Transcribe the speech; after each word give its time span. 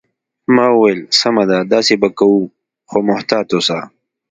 ما 0.55 0.65
وویل: 0.71 0.99
سمه 1.19 1.43
ده، 1.49 1.57
داسې 1.73 1.93
به 2.01 2.09
کوو، 2.17 2.41
خو 2.89 2.97
محتاط 3.09 3.47
اوسه. 3.55 3.79